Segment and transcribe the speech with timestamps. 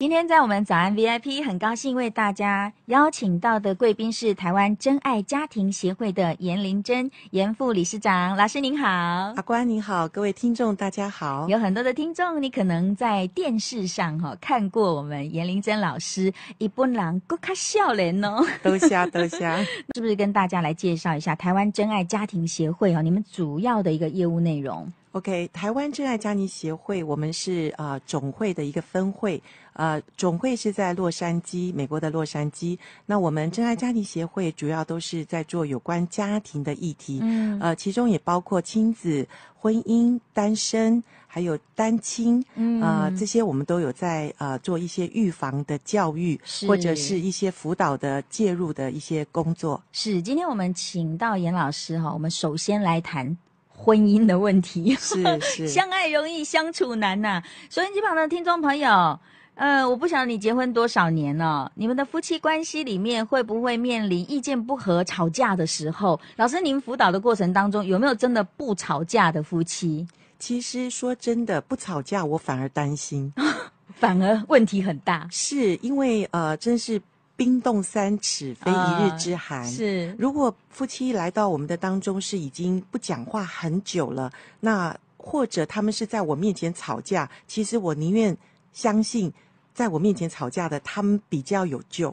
[0.00, 11.48] 今天在我们早安 VIP，很高兴为大家邀请到的贵宾是台湾真爱家庭协会的严玲珍严副理事长老师您好，阿关您好，各位听众大家好。
[11.48, 19.64] 有很多的听众，你可能在电视上哈看过我们严玲珍老师一本人够卡笑脸哦，多谢 多谢，
[19.96, 23.02] 是不是跟大家来介绍一下台湾真爱家庭协会哦？
[23.02, 29.42] 你们主要的一个业务内容？OK，台湾真爱家庭协会，我们是呃总会的一个分会，
[29.78, 32.76] 呃总会是在洛杉矶，美国的洛杉矶。
[33.06, 49.80] 那我们真爱家庭协会主要都是在做有关家庭的议题，嗯，呃其中也包括亲子、婚姻、单身，还有单亲，嗯，呃这些我们都有在呃做一些预防的教育，或者是一些辅导的介入的一些工作。
[49.92, 53.38] 是，今天我们请到严老师哈，我们首先来谈。
[53.80, 57.44] 婚姻的问题是 是，相爱容易相处难呐、啊。
[57.70, 59.16] 收音机旁的听众朋友，
[59.58, 66.18] 呃，我不晓得你结婚多少年了，你们的夫妻关系里面会不会面临意见不合、吵架的时候？
[66.36, 70.06] 老师，您辅导的过程当中有没有真的不吵架的夫妻？
[70.38, 73.32] 其实说真的，不吵架我反而担心，
[73.98, 77.02] 反而问题很大，是因为呃，真是。
[77.38, 79.64] 冰冻三尺，非一日之寒。
[79.64, 84.28] Uh, 是，如果夫妻来到我们的当中是已经不讲话很久了，
[84.58, 88.36] 那或者他们是在我面前吵架，其实我宁愿
[88.72, 89.32] 相信，
[89.78, 92.12] 在我面前吵架的他们比较有救。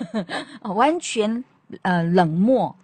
[0.74, 1.44] 完全
[1.82, 2.74] 呃冷漠，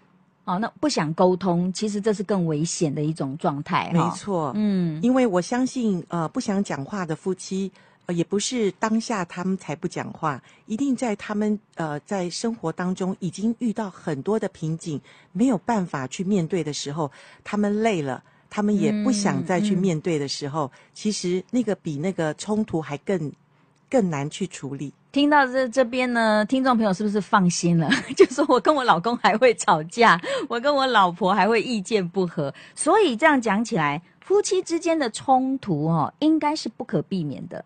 [0.45, 3.91] 哦，那不想沟通，其实这是更危险的一种状态。
[3.95, 7.73] 没错，嗯，因为我相信，呃，不想讲话的夫妻。
[8.07, 15.01] 呃，也不是当下他们才不讲话，一定在他们呃在生活当中已经遇到很多的瓶颈，
[15.33, 17.11] 没有办法去面对的时候，
[17.43, 23.33] 他们累了，他们也不想再去面对的时候，嗯嗯、其实那个比那个冲突还更
[23.95, 24.93] 更难去处理。
[25.13, 27.89] 听到这这边呢，听众朋友是不是放心了？
[28.17, 37.65] 就说我跟我老公还会吵架，我跟我老婆还会意见不合，所以这样讲起来，夫妻之间的冲突哦，应该是不可避免的。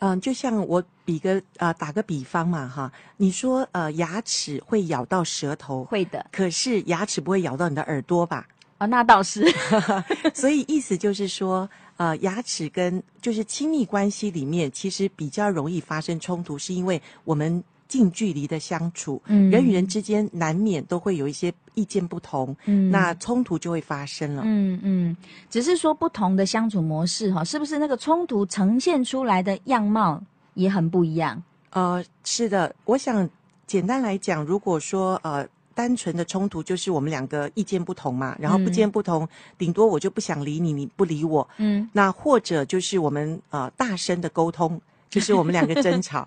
[0.00, 8.44] 嗯，就像我比个呃打个比方嘛哈，你说呃牙齿会咬到舌头，会的，可是牙齿不会咬到你的耳朵吧？
[8.78, 9.44] 啊、哦，那倒是。
[10.34, 17.62] 所以意思就是说，呃，牙齿跟就是亲密关系里面，其实比较容易发生冲突，是因为我们。
[17.88, 25.16] 近距离的相处，嗯，人与人之间难免都会有一些意见不同，嗯，那冲突就会发生了，嗯嗯，
[25.48, 30.22] 只是说不同的相处模式哈，是不是那个冲突呈现出来的样貌
[30.52, 31.42] 也很不一样？
[31.70, 33.26] 呃，是的，我想
[33.66, 35.48] 简单来讲，如果说呃
[35.78, 46.26] 单纯的冲突就是我们两个意见不同嘛，然后不见不同，嗯，顶多我就不想理你，你不理我，嗯，那或者就是我们呃大声的沟通，就是我们两个争吵，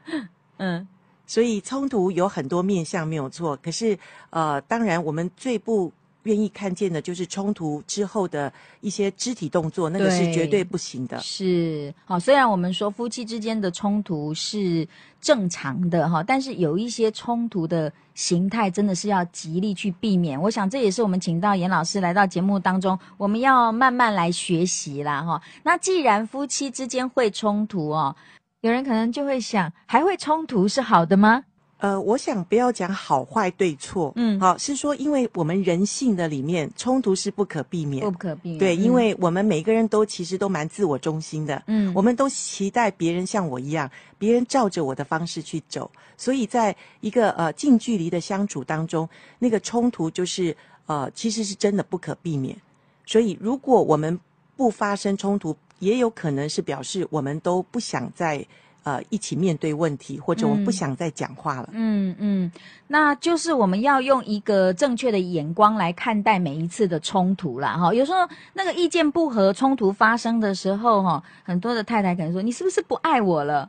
[0.56, 0.88] 嗯。
[1.28, 3.98] 所以冲突有很多面向没有错，可是
[4.30, 5.92] 呃，当然我们最不
[6.26, 11.18] 愿意看见的就是冲突之后的一些肢体动作，那个是绝对不行的。
[11.20, 14.86] 是，好，虽然我们说夫妻之间的冲突是
[15.20, 20.40] 正常的哈，但是有一些冲突的形态真的是要极力去避免。
[20.40, 25.40] 我想这也是我们请到严老师来到节目当中，我们要慢慢来学习啦哈。
[25.62, 28.14] 那既然夫妻之间会冲突哦。
[28.62, 31.44] 有人可能就会想，还会冲突是好的吗？
[31.86, 43.88] 呃，我想不要讲好坏对错，嗯，好，是说因为我们人性的里面冲突是不可避免，不可避免，对，嗯，因为我们每个人都其实都蛮自我中心的，嗯，我们都期待别人像我一样，
[44.18, 49.08] 别人照着我的方式去走，所以在一个呃近距离的相处当中，
[49.38, 52.56] 那个冲突就是呃其实是真的不可避免，
[53.04, 54.18] 所以如果我们
[54.56, 58.44] 不发生冲突，也有可能是表示我们都不想再
[58.86, 61.68] 呃一起面对问题，或者我们不想再讲话了。
[61.72, 62.52] 嗯嗯，
[62.86, 67.76] 那就是我们要用一个正确的眼光来看待每一次的冲突啦。
[67.76, 67.92] 哈。
[67.92, 68.18] 有时候
[68.52, 73.68] 那个意见不合、冲突发生的时候，哈，很多的太太可能说：“你是不是不爱我了？”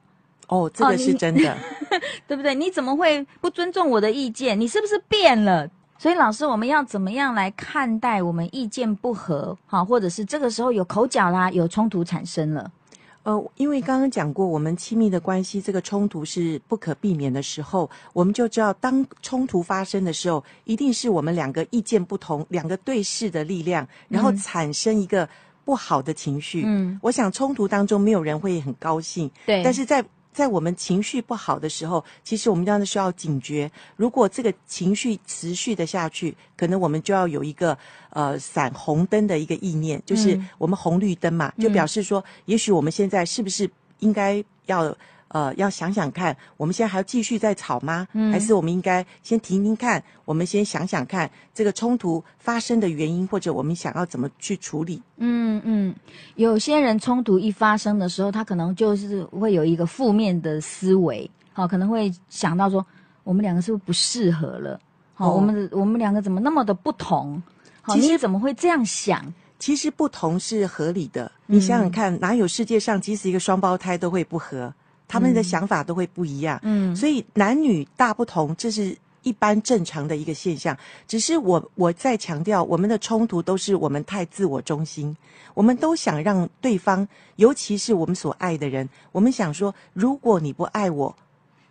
[0.49, 1.57] 哦，这个是真的，哦、
[2.27, 2.53] 对不对？
[2.53, 4.57] 你怎么会不尊重我的意见？
[4.57, 5.67] 你是不是变了？
[5.97, 12.71] 所以老师，我们要怎么样来看待我们意见不合，哈，或者是这个时候有口角啦，有冲突产生了？
[13.27, 25.27] 呃，因为刚刚讲过，我们亲密的关系这个冲突是不可避免的时候，我们就知道，当冲突发生的时候，一定是我们两个意见不同，两个对视的力量，然后产生一个
[25.65, 26.63] 不好的情绪。
[26.65, 29.29] 嗯，我想冲突当中没有人会很高兴。
[29.45, 30.01] 对，但是在
[30.37, 33.71] 在我们情绪不好的时候，其实我们真的需要警觉。
[33.95, 37.75] 如果这个情绪持续的下去，可能我们就要有一个
[38.11, 43.67] 呃闪红灯的一个意念，就是我们红绿灯嘛，就表示说，也许我们现在是不是
[43.97, 44.95] 应该要。
[45.29, 48.07] 呃，要想想看，我们现在还要继续再吵吗？
[48.13, 50.01] 嗯，还是我们应该先停停看？
[50.25, 55.01] 我们先想想看这个冲突发生的原因，或者我们想要怎么去处理？
[55.17, 55.95] 嗯嗯，
[56.35, 62.85] 有些人冲突一发生的时候，他可能就是会有一个负面的思维，好、哦，可能会想到说，
[63.23, 64.79] 我们两个是不是不适合了？
[65.13, 67.41] 好、哦，我们我们两个怎么那么的不同？
[67.81, 69.33] 好，其实你怎么会这样想？
[69.59, 71.31] 其实不同是合理的。
[71.47, 74.71] 你想想看，嗯、哪有世界上即使一个双胞胎都会不合？
[75.07, 80.77] 他们的想法都会不一样，嗯，所以男女大不同，这是一般正常的一个现象。
[81.07, 85.15] 只是我我在强调，我们的冲突都是我们太自我中心，
[85.53, 87.07] 我们都想让对方，
[87.37, 91.15] 尤其是我们所爱的人，我们想说，如果你不爱我，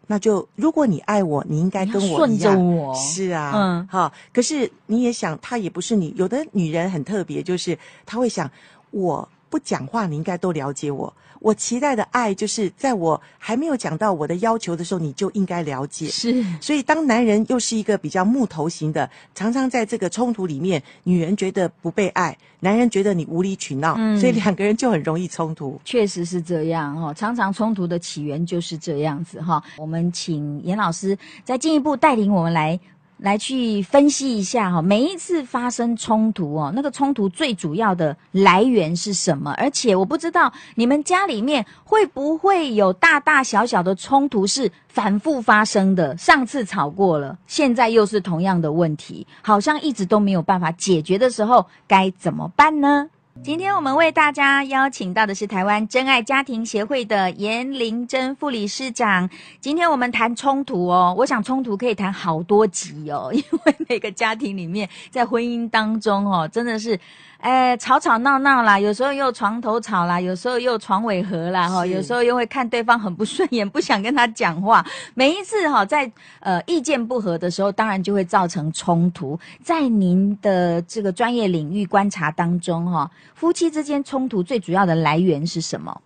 [0.07, 4.13] 那就如果你爱我，你应该跟我一样，顺着我，是啊，嗯，好。
[4.33, 6.15] 可是你也想，他也不是你。
[6.17, 8.51] 有的女人很特别，就是她会想，
[8.93, 11.11] 我不讲话，你应该都了解我。
[11.41, 16.09] 我期待的爱，就是在我还没有讲到我的要求的时候，你就应该了解。
[16.09, 25.81] 是，所以当男人又是一个比较木头型的，常常在这个冲突里面，女人觉得不被爱，男人觉得你无理取闹，嗯，所以两个人就很容易冲突。
[25.87, 29.63] 确实是这样哦，常常冲突的起源就是这样子哈。
[29.79, 32.79] 我们请严老师再进一步带领我们来。
[33.19, 39.55] 来去分析一下哈，每一次发生冲突哦，那个冲突最主要的来源是什么？
[39.57, 46.17] 而且我不知道你们家里面会不会有大大小小的冲突是反复发生的。
[46.17, 53.09] 上次吵过了，现在又是同样的问题，好像一直都没有办法解决的时候，该怎么办呢？
[53.43, 59.29] 今天我们为大家邀请到的是台湾真爱家庭协会的严玲珍副理事长。
[59.61, 66.99] 今天我们谈冲突哦，我想冲突可以谈好多集哦，因为每个家庭里面在婚姻当中哦，真的是。
[67.39, 74.85] 哎，吵吵闹闹啦，有时候又床头吵啦，有时候又床尾和啦，哈，有时候又会看对方很不顺眼，不想跟他讲话。
[75.15, 76.11] 每一次哈，在
[76.41, 79.39] 呃意见不合的时候，当然就会造成冲突。
[79.63, 86.01] 在您的这个专业领域观察当中，哈，夫妻之间冲突最主要的来源是什么？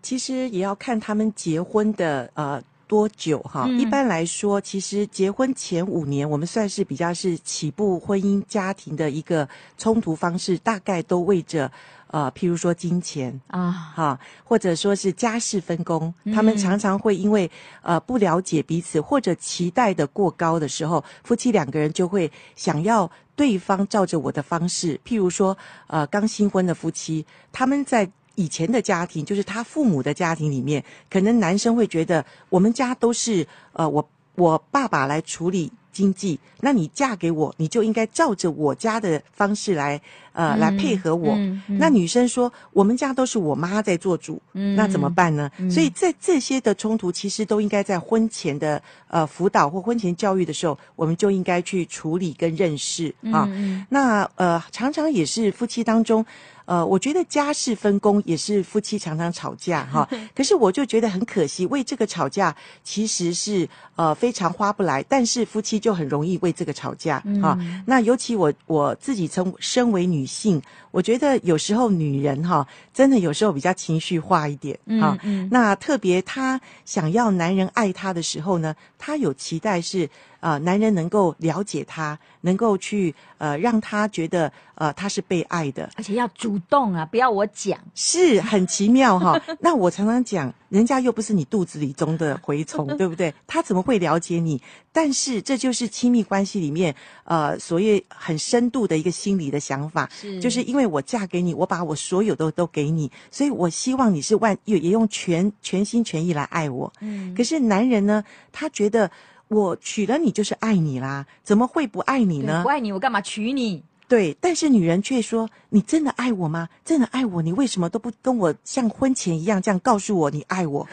[0.00, 2.62] 其实也要看他们结婚的呃。
[2.92, 3.66] 多久哈？
[3.68, 9.48] 一般来说，其实结婚前五年，我们算是比较是起步婚姻家庭的一个
[9.78, 11.72] 冲突方式，大概都为着
[12.08, 17.50] 呃，譬如说金钱啊，哈，或者说是家事分工，他们常常会因为
[17.80, 25.56] 呃不了解彼此或者期待的过高的时候，夫妻两个人就会想要对方照着我的方式，譬如说
[25.86, 28.06] 呃刚新婚的夫妻，他们在。
[28.34, 40.00] 以前的家庭，就是他父母的家庭里面，可能男生会觉得我们家都是呃，我我爸爸来处理经济，那你嫁给我，你就应该照着我家的方式来
[40.32, 41.34] 呃、嗯、来配合我。
[41.34, 45.50] 嗯嗯、那女生说，我们家都是我妈在做主，嗯、那怎么办呢？
[45.58, 53.46] 嗯、所以在这些的冲突，其实都应该在婚前的呃辅导或婚前教育的时候，我们就应该去处理跟认识啊。
[53.52, 56.24] 嗯、那呃，常常也是夫妻当中。
[56.64, 60.08] 呃，我觉得家事分工也是夫妻常常吵架哈。
[60.34, 62.54] 可是我就觉得很可惜，为这个吵架
[62.84, 67.56] 其实是呃非常花不来，但是夫妻就很容易为这个吵架哈。
[67.60, 75.18] 嗯、那尤其我我自己从身为女性，我觉得有时候女人哈，真的有时候比较情绪化一点啊。
[75.22, 80.08] 嗯嗯、那特别她想要男人爱她的时候呢，她有期待是。
[80.42, 89.40] 啊、呃，男人能够了解他，能够去呃让他觉得呃他是被爱的，而且要主动啊，不要我讲，是很奇妙哈。
[89.60, 93.32] 那我常常讲，人家又不是你肚子里中的蛔虫， 对不对？
[93.46, 94.60] 他怎么会了解你？
[94.90, 96.94] 但是这就是亲密关系里面
[97.24, 106.92] 呃所谓很深度的一个心理的想法，是就是因为我嫁给你，我把我所有的都给你，所以我希望你是万也也用全全心全意来爱我。
[107.00, 109.08] 嗯，可是男人呢，他觉得。
[109.52, 112.62] 我娶了你就是爱你啦，怎么会不爱你呢？
[112.62, 113.82] 不爱你，我干嘛娶你？
[114.08, 116.68] 对，但是女人却说：“你真的爱我吗？
[116.84, 117.42] 真的爱我？
[117.42, 120.88] 你为什么都不跟我像婚前一样这样告诉我你爱我？”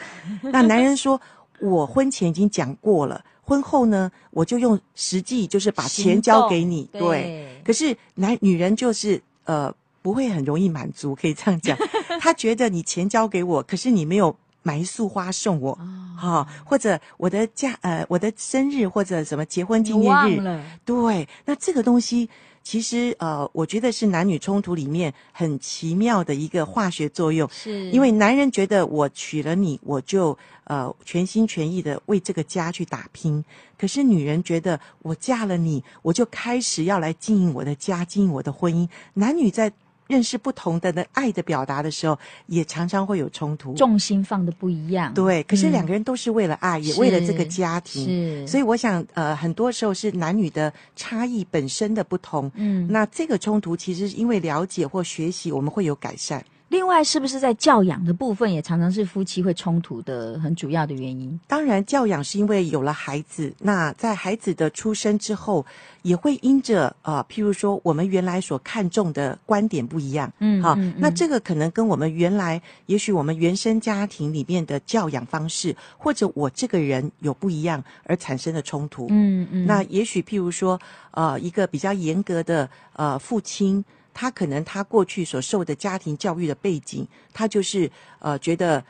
[0.52, 1.18] 那男人说
[1.60, 6.88] ：“我婚前已经讲过了，婚后呢，我就用实际就是把钱交给你。
[6.92, 11.76] 对”对，可是男女人就是呃不会很容易满足，可以这样讲。
[12.20, 14.36] 他觉得你钱交给我，可是你没有。
[14.62, 15.78] 买一束花送我，
[16.18, 22.28] 哈、或者我的嫁呃我的生日或者什么结婚纪念日，对，那这个东西
[22.62, 27.48] 其实呃，我觉得是男女冲突里面很奇妙的一个化学作用。
[27.50, 33.42] 是，因为男人觉得我娶了你，我就呃全心全意的为这个家去打拼；
[33.78, 38.86] 可是女人觉得我嫁了你，我就开始要来经营我的家，经营我的婚姻。
[39.14, 39.72] 男女在。
[40.10, 45.14] 认识不同的那爱的表达的时候，也常常会有冲突，重心放的不一样。
[45.14, 48.04] 对，可是两个人都是为了爱，嗯、也为了这个家庭。
[48.04, 52.50] 是，所以我想，呃，很多时候是男女的差异本身的不同。
[52.56, 56.44] 嗯，那这个冲突其实因为了解或学习，我们会有改善。
[56.70, 61.38] 另外，是不是在教养的部分也常常是夫妻会冲突的很主要的原因？
[61.48, 65.66] 当然，教养是因为有了孩子，那在孩子的出生之后，
[66.02, 83.84] 也会因着呃，譬如说我们原来所看重的观点不一样，嗯，好，嗯嗯、那这个可能跟我们原来，也许我们原生家庭里面的教养方式，或者我这个人有不一样而产生的冲突，嗯嗯，那也许譬如说，呃，一个比较严格的呃父亲。
[84.12, 88.82] 他可能他过去所受的家庭教育的背景，他就是呃觉得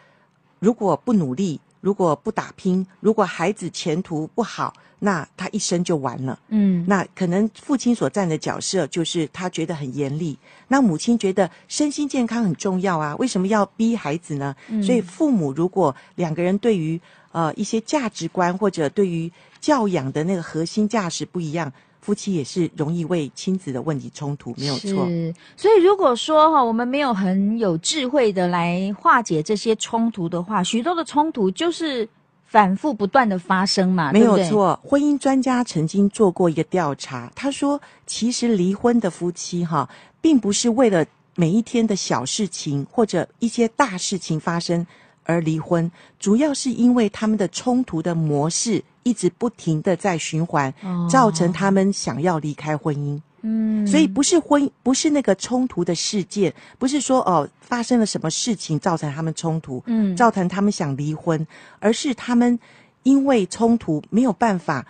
[0.59, 6.39] 如果不努力，如果不打拼，如果孩子前途不好，那他一生就完了。
[6.49, 14.55] 嗯，那可能父亲所占的角色就是他觉得很严厉，那母亲觉得身心健康很重要啊，为什么要逼孩子呢？
[14.69, 17.01] 嗯，所以父母如果两个人对于
[17.33, 21.73] 呃一些价值观或者对于教养的那个核心价值不一样。
[22.01, 25.07] 夫妻也是容易为亲子的问题冲突，没有错。
[25.07, 32.09] 是，所以如果说哈，我们没有很有智慧的来化解这些冲突的话，许多的冲突就是
[32.47, 34.79] 反复不断的发生嘛，没有错。
[34.83, 34.91] 对对。
[34.91, 39.89] 婚姻专家曾经做过一个调查，他说，其实离婚的夫妻哈，
[40.21, 41.05] 并不是为了
[41.37, 44.87] 每一天的小事情或者一些大事情发生
[45.25, 48.83] 而离婚，主要是因为他们的冲突的模式。
[49.03, 50.73] 一直不停的在循环，
[51.11, 53.19] 造成他们想要离开婚姻。
[53.41, 61.45] 嗯，所以不是婚，不是那个冲突的事件，不是说哦发生了什么事情造成他们冲突，嗯，造成他们想离婚，
[61.79, 62.57] 而是他们
[63.03, 64.87] 因为冲突没有办法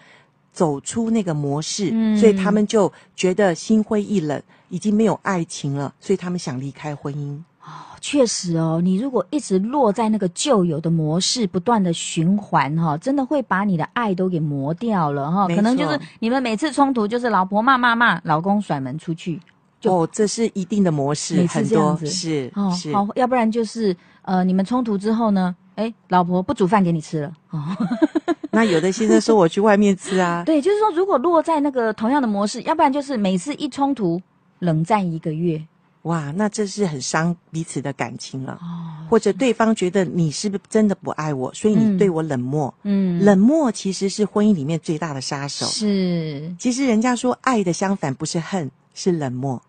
[0.53, 7.41] 走出那个模式，嗯，所以他们就觉得心灰意冷，已经没有爱情了，所以他们想离开婚姻。
[7.63, 7.69] 哦，
[8.01, 15.47] 确实哦，你如果一直落在那个旧有的模式，不断的循环哈，真的会把你的爱都给磨掉了哈。
[15.49, 19.39] 可能就是你们每次冲突，就是老婆骂骂骂，老公甩门出去。
[19.85, 27.63] 哦，这是一定的模式，很多是哦，是好，要不然就是呃，你们冲突之后呢，哎，老婆不煮饭给你吃了哦。
[28.53, 30.43] 那有的先生说我去外面吃啊。
[30.45, 34.21] 对，就是说如果落在那个同样的模式，要不然就是每次一冲突
[34.59, 35.63] 冷战一个月。
[36.03, 38.55] 哇，那这是很伤彼此的感情了。
[38.55, 42.73] 哦，或者对方觉得你是不是真的不爱我，所以你对我冷漠。
[42.85, 45.67] 嗯，冷漠其实是婚姻里面最大的杀手。
[45.67, 49.61] 是，其实人家说爱的相反不是恨，是冷漠。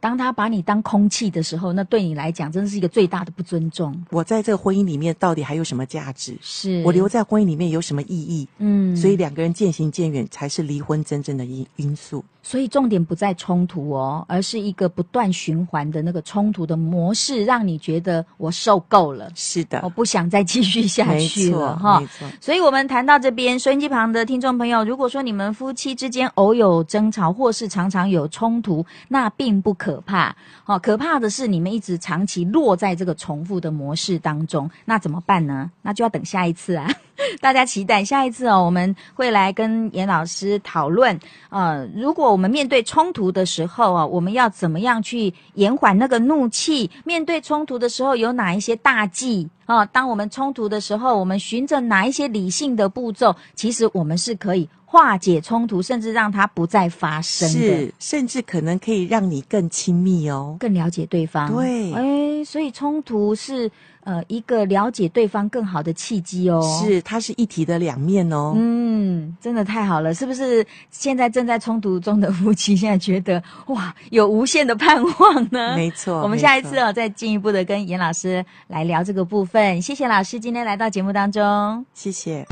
[0.00, 3.92] 当他把你当空气的时候，那对你来讲真的是一个最大的不尊重。
[4.10, 6.36] 我在这个婚姻里面到底还有什么价值？
[6.40, 8.46] 是我留在婚姻里面有什么意义？
[8.58, 12.24] 嗯，所以两个人渐行渐远才是离婚真正的因因素。
[12.48, 19.30] 所以重点不在冲突哦，而是一个不断循环的那个冲突的模式，让你觉得我受够了。
[19.34, 22.02] 是的，我不想再继续下去了哈。
[22.40, 30.34] 所以我们谈到这边，收音机旁的听众朋友，如果说你们夫妻之间偶有争吵，或是常常有冲突，那并不可怕。
[30.64, 35.70] 哦，可怕的是你们一直长期落在这个重复的模式当中，那怎么办呢？
[35.82, 36.90] 那就要等下一次啊。
[37.40, 41.18] 大家期待下一次哦，我们会来跟严老师讨论。
[41.50, 46.90] 呃，如果我们面对冲突的时候啊，我们要怎么样去延缓那个怒气？
[47.04, 49.84] 面对冲突的时候，有哪一些大忌啊？
[49.86, 53.34] 当我们冲突的时候，我们循着哪一些理性的步骤？
[53.54, 57.46] 其实我们是可以化解冲突，甚至让它不再发生。
[57.48, 61.54] 是，甚至可能可以让你更亲密哦，更了解对方。
[61.54, 63.70] 对，哎，所以冲突是。
[64.04, 68.54] 呃，一个了解对方更好的契机哦，是，它是一体的两面哦。
[68.56, 70.66] 嗯，真的太好了，是不是？
[70.90, 75.76] 现在正在冲突中的夫妻，现在觉得哇，有无限的盼望呢？
[75.76, 79.82] 没错，我们下一次哦，再进一步的跟严老师来聊这个部分。
[79.82, 82.46] 谢谢老师今天来到节目当中，谢谢。